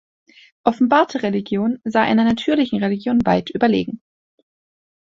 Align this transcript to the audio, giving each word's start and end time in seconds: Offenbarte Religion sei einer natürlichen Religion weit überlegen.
Offenbarte 0.63 1.21
Religion 1.21 1.77
sei 1.83 2.01
einer 2.01 2.23
natürlichen 2.23 2.79
Religion 2.81 3.23
weit 3.23 3.51
überlegen. 3.51 4.01